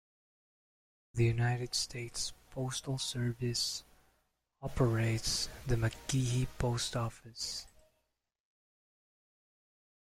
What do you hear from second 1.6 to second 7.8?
States Postal Service operates the McGehee Post Office.